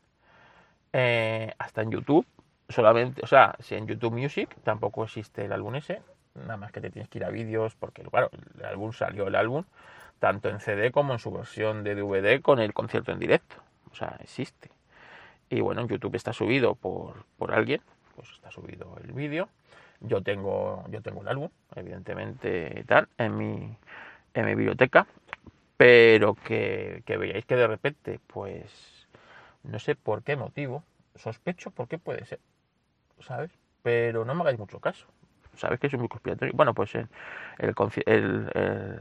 Eh, 0.92 1.52
hasta 1.58 1.82
en 1.82 1.90
YouTube, 1.90 2.26
solamente, 2.68 3.20
o 3.22 3.26
sea, 3.26 3.54
si 3.60 3.74
en 3.74 3.86
YouTube 3.86 4.12
Music 4.12 4.56
tampoco 4.64 5.04
existe 5.04 5.44
el 5.44 5.52
álbum 5.52 5.76
ese, 5.76 6.02
nada 6.34 6.56
más 6.56 6.72
que 6.72 6.80
te 6.80 6.90
tienes 6.90 7.08
que 7.08 7.18
ir 7.18 7.25
a 7.25 7.30
vídeos, 7.30 7.75
porque 7.75 8.02
claro, 8.02 8.30
el 8.58 8.64
álbum 8.64 8.92
salió 8.92 9.26
el 9.28 9.34
álbum, 9.34 9.64
tanto 10.18 10.49
en 10.49 10.60
CD 10.60 10.92
como 10.92 11.12
en 11.12 11.18
su 11.18 11.30
versión 11.32 11.84
de 11.84 11.94
DVD 11.94 12.40
con 12.42 12.58
el 12.58 12.72
concierto 12.72 13.12
en 13.12 13.18
directo, 13.18 13.56
o 13.90 13.94
sea, 13.94 14.16
existe. 14.20 14.70
Y 15.49 15.60
bueno, 15.60 15.80
en 15.80 15.88
YouTube 15.88 16.14
está 16.14 16.32
subido 16.32 16.75
por, 16.75 17.25
por 17.37 17.52
alguien, 17.52 17.80
pues 18.14 18.28
está 18.30 18.50
subido 18.50 18.96
el 19.02 19.12
vídeo. 19.12 19.49
Yo 20.00 20.22
tengo, 20.22 20.84
yo 20.88 21.02
tengo 21.02 21.22
el 21.22 21.28
álbum, 21.28 21.50
evidentemente, 21.75 22.84
tal, 22.87 23.08
en 23.18 23.37
mi, 23.37 23.76
en 24.34 24.46
mi 24.46 24.54
biblioteca, 24.54 25.06
pero 25.76 26.34
que, 26.34 27.02
que 27.04 27.16
veáis 27.16 27.44
que 27.44 27.56
de 27.56 27.66
repente, 27.66 28.20
pues, 28.26 29.08
no 29.62 29.78
sé 29.78 29.96
por 29.96 30.22
qué 30.22 30.37
motivo, 30.37 30.84
sospecho 31.16 31.70
por 31.70 31.88
qué 31.88 31.99
puede 31.99 32.25
ser, 32.25 32.40
¿sabes? 33.20 33.50
Pero 33.82 34.25
no 34.25 34.34
me 34.34 34.42
hagáis 34.42 34.58
mucho 34.58 34.80
caso, 34.80 35.06
¿sabes 35.60 35.78
que 35.80 35.86
es 35.86 35.94
muy 35.94 36.08
conspiratorio? 36.08 36.54
Bueno, 36.54 36.74
pues 36.74 36.94
el, 36.94 37.08
el, 37.58 38.50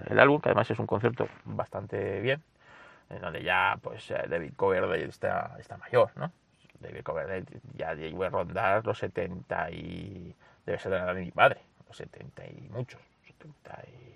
el, 0.09 0.19
álbum, 0.19 0.41
que 0.41 0.49
además 0.49 0.69
es 0.71 0.79
un 0.79 0.87
concierto 0.87 1.27
bastante 1.45 2.19
bien, 2.21 2.43
en 3.09 3.21
donde 3.21 3.43
ya, 3.43 3.77
pues, 3.81 4.11
eh, 4.11 4.25
David 4.29 4.53
Coverdale 4.55 5.05
está, 5.05 5.55
está 5.59 5.77
mayor, 5.77 6.11
¿no? 6.15 6.31
David 6.79 7.03
Coverdale 7.03 7.45
ya 7.75 7.93
llegó 7.93 8.23
a 8.23 8.29
rondar 8.29 8.85
los 8.85 8.97
70 8.99 9.71
y... 9.71 10.35
debe 10.65 10.79
ser 10.79 10.91
la 10.91 10.99
edad 10.99 11.15
de 11.15 11.21
mi 11.21 11.31
padre, 11.31 11.61
los 11.87 11.97
70 11.97 12.45
y 12.47 12.69
muchos, 12.71 13.01
70 13.25 13.83
y 13.87 14.09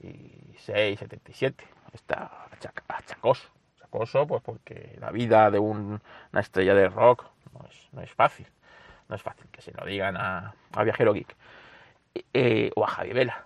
76, 0.00 0.98
77 0.98 1.64
está 1.92 2.48
achacoso. 2.88 3.48
Achacoso, 3.76 4.26
pues 4.26 4.42
porque 4.42 4.96
la 5.00 5.10
vida 5.10 5.50
de 5.50 5.58
una 5.58 6.00
estrella 6.34 6.74
de 6.74 6.88
rock 6.88 7.24
no 7.92 8.02
es, 8.02 8.12
fácil. 8.12 8.46
No 9.08 9.16
es 9.16 9.22
fácil 9.22 9.46
que 9.50 9.60
se 9.60 9.72
lo 9.72 9.84
digan 9.84 10.16
a, 10.16 10.54
Viajero 10.82 11.12
Geek. 11.12 11.36
Eh, 12.32 12.70
o 12.74 12.84
a 12.84 12.88
Javi 12.88 13.12
Vela. 13.12 13.44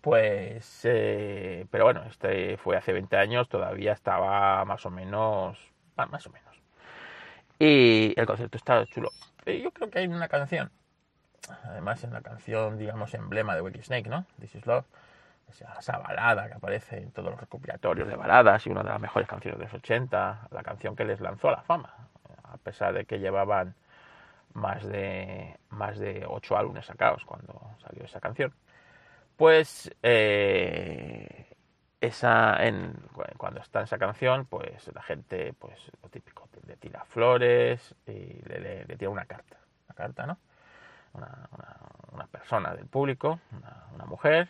Pues, 0.00 0.80
eh, 0.84 1.66
pero 1.70 1.84
bueno, 1.84 2.04
este 2.04 2.56
fue 2.56 2.76
hace 2.76 2.92
20 2.92 3.16
años, 3.16 3.48
todavía 3.48 3.92
estaba 3.92 4.64
más 4.64 4.86
o 4.86 4.90
menos, 4.90 5.58
más 5.96 6.26
o 6.26 6.30
menos. 6.30 6.56
Y 7.58 8.14
el 8.18 8.26
concierto 8.26 8.56
está 8.56 8.86
chulo. 8.86 9.10
Yo 9.46 9.70
creo 9.72 9.90
que 9.90 9.98
hay 9.98 10.06
una 10.06 10.28
canción, 10.28 10.70
además 11.64 11.98
es 12.04 12.08
una 12.08 12.22
canción, 12.22 12.78
digamos, 12.78 13.14
emblema 13.14 13.54
de 13.54 13.62
Wiki 13.62 13.82
Snake, 13.82 14.08
¿no? 14.08 14.26
This 14.38 14.54
is 14.54 14.66
Love 14.66 14.84
esa, 15.50 15.98
balada 15.98 16.46
que 16.46 16.54
aparece 16.54 16.98
en 16.98 17.12
todos 17.12 17.30
los 17.30 17.40
recopilatorios 17.40 18.08
de 18.08 18.16
baladas 18.16 18.66
y 18.66 18.70
una 18.70 18.82
de 18.82 18.90
las 18.90 19.00
mejores 19.00 19.28
canciones 19.28 19.58
de 19.58 19.64
los 19.64 19.74
80, 19.74 20.48
la 20.50 20.62
canción 20.62 20.96
que 20.96 21.04
les 21.04 21.20
lanzó 21.20 21.48
a 21.48 21.52
la 21.52 21.62
fama, 21.62 21.92
a 22.52 22.56
pesar 22.58 22.94
de 22.94 23.04
que 23.04 23.18
llevaban 23.18 23.74
más 24.52 24.84
de 24.86 25.58
más 25.70 25.98
de 25.98 26.24
ocho 26.28 26.56
álbumes 26.56 26.86
sacados 26.86 27.24
cuando 27.24 27.76
salió 27.82 28.04
esa 28.04 28.20
canción. 28.20 28.52
Pues 29.36 29.90
eh, 30.02 31.46
esa 32.00 32.58
cuando 33.36 33.60
está 33.60 33.82
esa 33.82 33.98
canción, 33.98 34.46
pues 34.46 34.90
la 34.94 35.02
gente, 35.02 35.54
pues 35.58 35.78
lo 36.02 36.08
típico, 36.08 36.48
le 36.66 36.76
tira 36.76 37.04
flores 37.04 37.94
y 38.06 38.42
le, 38.46 38.84
le, 38.86 38.96
tira 38.96 39.10
una 39.10 39.24
carta, 39.24 39.56
una 39.86 39.94
carta, 39.94 40.26
¿no? 40.26 40.38
Una, 41.12 41.48
una, 42.12 42.26
persona 42.26 42.74
del 42.74 42.86
público, 42.86 43.40
una 43.94 44.04
mujer, 44.04 44.48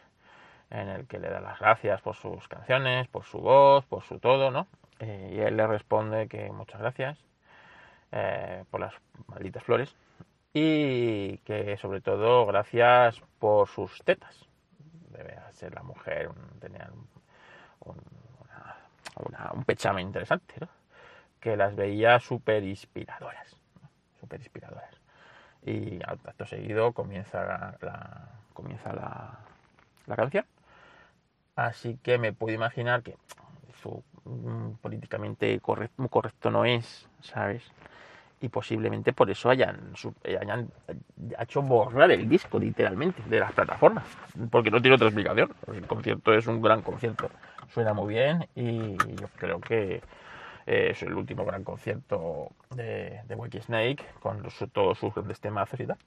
en 0.71 0.89
el 0.89 1.07
que 1.07 1.19
le 1.19 1.29
da 1.29 1.41
las 1.41 1.59
gracias 1.59 2.01
por 2.01 2.15
sus 2.15 2.47
canciones, 2.49 3.09
por 3.09 3.25
su 3.25 3.41
voz, 3.41 3.85
por 3.87 4.03
su 4.05 4.19
todo, 4.19 4.51
¿no? 4.51 4.67
Eh, 5.01 5.33
y 5.35 5.41
él 5.41 5.57
le 5.57 5.67
responde 5.67 6.29
que 6.29 6.51
muchas 6.53 6.81
gracias 6.81 7.19
eh, 8.13 8.65
por 8.71 8.81
las 8.81 8.95
malditas 9.27 9.63
flores 9.63 9.95
y 10.53 11.39
que 11.39 11.77
sobre 11.77 12.01
todo 12.01 12.47
gracias 12.47 13.21
por 13.39 13.69
sus 13.69 14.03
tetas. 14.05 14.47
Debe 15.11 15.39
ser 15.53 15.75
la 15.75 15.83
mujer, 15.83 16.31
tenía 16.61 16.91
un, 17.81 17.97
un 19.55 19.65
pechame 19.65 20.03
interesante, 20.03 20.55
¿no? 20.61 20.69
Que 21.41 21.57
las 21.57 21.75
veía 21.75 22.19
súper 22.21 22.65
inspiradoras, 22.65 23.57
súper 24.21 24.41
inspiradoras. 24.41 24.95
Y 25.63 26.03
al 26.05 26.19
acto 26.25 26.47
seguido 26.47 26.93
comienza 26.93 27.45
la, 27.45 28.29
comienza 28.53 28.93
la, 28.93 29.39
la 30.07 30.17
canción 30.17 30.47
Así 31.57 31.99
que 32.03 32.19
me 32.19 32.33
puedo 32.33 32.55
imaginar 32.55 33.03
que 33.03 33.17
eso 33.69 34.03
mm, 34.25 34.73
políticamente 34.81 35.59
correcto, 35.61 36.09
correcto 36.09 36.51
no 36.51 36.65
es, 36.65 37.09
¿sabes? 37.21 37.63
Y 38.41 38.49
posiblemente 38.49 39.13
por 39.13 39.31
eso 39.31 39.51
hayan, 39.51 39.93
hayan 40.25 40.71
hecho 41.39 41.61
borrar 41.61 42.11
el 42.11 42.29
disco 42.29 42.59
literalmente 42.59 43.23
de 43.29 43.39
las 43.39 43.53
plataformas, 43.53 44.05
porque 44.51 44.71
no 44.71 44.81
tiene 44.81 44.95
otra 44.95 45.09
explicación. 45.09 45.53
El 45.73 45.87
concierto 45.87 46.33
es 46.33 46.47
un 46.47 46.63
gran 46.63 46.81
concierto, 46.81 47.29
suena 47.69 47.93
muy 47.93 48.15
bien 48.15 48.47
y 48.55 48.97
yo 49.17 49.29
creo 49.37 49.61
que 49.61 50.01
es 50.71 51.03
el 51.03 51.15
último 51.15 51.45
gran 51.45 51.65
concierto 51.65 52.53
de, 52.77 53.21
de 53.25 53.61
Snake 53.61 54.05
con 54.21 54.47
todos 54.73 54.99
sus 54.99 55.13
grandes 55.13 55.41
temazos 55.41 55.81
y 55.81 55.87
tal. 55.87 55.99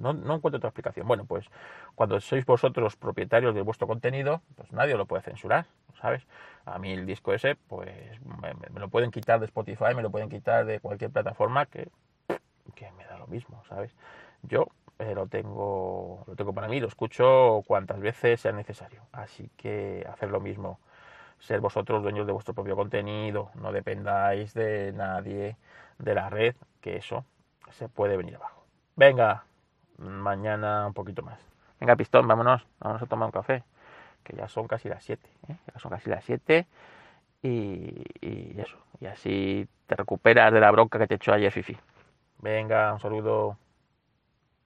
no, 0.00 0.10
encuentro 0.10 0.56
otra 0.56 0.68
explicación. 0.68 1.06
Bueno, 1.06 1.26
pues 1.26 1.46
cuando 1.94 2.20
sois 2.20 2.44
vosotros 2.44 2.96
propietarios 2.96 3.54
de 3.54 3.62
vuestro 3.62 3.86
contenido, 3.86 4.42
pues 4.56 4.72
nadie 4.72 4.96
lo 4.96 5.06
puede 5.06 5.22
censurar, 5.22 5.66
¿sabes? 6.00 6.26
A 6.64 6.80
mí 6.80 6.92
el 6.92 7.06
disco 7.06 7.32
ese, 7.32 7.54
pues 7.54 8.20
me, 8.42 8.80
lo 8.80 8.88
pueden 8.88 9.12
quitar 9.12 9.38
de 9.38 9.46
Spotify, 9.46 9.94
me 9.94 10.02
lo 10.02 10.10
pueden 10.10 10.28
quitar 10.28 10.66
de 10.66 10.80
cualquier 10.80 11.12
plataforma 11.12 11.66
que, 11.66 11.88
que 12.74 12.90
me 12.92 13.04
da 13.04 13.16
lo 13.16 13.28
mismo, 13.28 13.62
¿sabes? 13.68 13.94
Yo 14.42 14.66
eh, 14.98 15.14
lo 15.14 15.28
tengo 15.28 16.24
lo 16.26 16.34
tengo 16.34 16.52
para 16.52 16.66
mí, 16.66 16.80
lo 16.80 16.88
escucho 16.88 17.62
cuantas 17.64 18.00
veces 18.00 18.40
sea 18.40 18.50
necesario. 18.50 19.02
Así 19.12 19.50
que 19.56 20.04
hacer 20.12 20.30
lo 20.30 20.40
mismo 20.40 20.80
ser 21.40 21.60
vosotros 21.60 22.02
dueños 22.02 22.26
de 22.26 22.32
vuestro 22.32 22.54
propio 22.54 22.76
contenido, 22.76 23.50
no 23.54 23.72
dependáis 23.72 24.54
de 24.54 24.92
nadie 24.92 25.56
de 25.98 26.14
la 26.14 26.30
red, 26.30 26.54
que 26.80 26.96
eso 26.96 27.24
se 27.70 27.88
puede 27.88 28.16
venir 28.16 28.36
abajo. 28.36 28.64
Venga, 28.96 29.44
mañana 29.98 30.86
un 30.86 30.94
poquito 30.94 31.22
más. 31.22 31.40
Venga, 31.80 31.96
pistón, 31.96 32.28
vámonos, 32.28 32.66
vámonos 32.78 33.02
a 33.02 33.06
tomar 33.06 33.26
un 33.26 33.32
café, 33.32 33.64
que 34.22 34.36
ya 34.36 34.48
son 34.48 34.66
casi 34.68 34.88
las 34.88 35.02
7, 35.02 35.28
¿eh? 35.48 35.56
ya 35.72 35.80
son 35.80 35.90
casi 35.90 36.10
las 36.10 36.24
7 36.24 36.66
y, 37.42 38.04
y 38.20 38.60
eso, 38.60 38.76
y 39.00 39.06
así 39.06 39.66
te 39.86 39.96
recuperas 39.96 40.52
de 40.52 40.60
la 40.60 40.70
bronca 40.70 40.98
que 40.98 41.06
te 41.06 41.14
echó 41.14 41.32
ayer 41.32 41.50
Fifi. 41.50 41.76
Venga, 42.38 42.92
un 42.92 43.00
saludo. 43.00 43.56